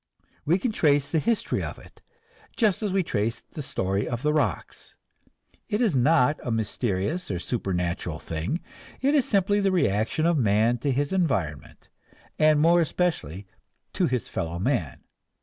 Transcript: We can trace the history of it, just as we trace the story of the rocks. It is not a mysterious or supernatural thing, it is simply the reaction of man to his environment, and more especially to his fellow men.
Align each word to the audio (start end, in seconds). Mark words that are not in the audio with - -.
We 0.45 0.57
can 0.57 0.71
trace 0.71 1.11
the 1.11 1.19
history 1.19 1.61
of 1.61 1.77
it, 1.77 2.01
just 2.57 2.81
as 2.81 2.91
we 2.91 3.03
trace 3.03 3.41
the 3.51 3.61
story 3.61 4.07
of 4.09 4.23
the 4.23 4.33
rocks. 4.33 4.95
It 5.69 5.79
is 5.79 5.95
not 5.95 6.39
a 6.43 6.49
mysterious 6.49 7.29
or 7.29 7.37
supernatural 7.37 8.17
thing, 8.17 8.61
it 9.01 9.13
is 9.13 9.29
simply 9.29 9.59
the 9.59 9.71
reaction 9.71 10.25
of 10.25 10.39
man 10.39 10.79
to 10.79 10.91
his 10.91 11.13
environment, 11.13 11.89
and 12.39 12.59
more 12.59 12.81
especially 12.81 13.45
to 13.93 14.07
his 14.07 14.27
fellow 14.27 14.57
men. 14.57 15.01